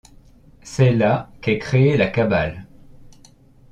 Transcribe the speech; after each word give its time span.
C'est 0.63 0.93
là 0.93 1.29
qu'est 1.43 1.59
créée 1.59 1.95
la 1.95 2.07
Cabale. 2.07 2.65